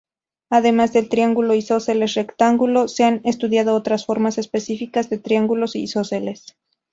Además 0.49 0.93
del 0.93 1.09
triángulo 1.09 1.53
isósceles 1.53 2.15
rectángulo, 2.15 2.87
se 2.87 3.03
han 3.03 3.21
estudiado 3.23 3.75
otras 3.75 4.07
formas 4.07 4.39
específicas 4.39 5.11
de 5.11 5.19
triángulos 5.19 5.75
isósceles. 5.75 6.55